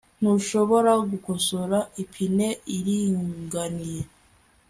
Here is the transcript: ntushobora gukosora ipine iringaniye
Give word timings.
ntushobora 0.19 0.91
gukosora 1.09 1.79
ipine 2.03 2.47
iringaniye 2.77 4.03